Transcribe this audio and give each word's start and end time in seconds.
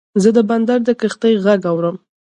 زه 0.21 0.29
د 0.37 0.39
بندر 0.49 0.79
د 0.85 0.89
کښتۍ 0.99 1.33
غږ 1.45 1.61
اورم. 1.71 1.95